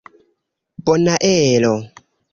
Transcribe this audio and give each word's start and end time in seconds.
bonaero 0.85 1.73